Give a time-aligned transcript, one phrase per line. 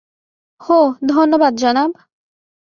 [0.61, 0.79] হো,
[1.07, 1.91] ধন্যবাদ, জনাব।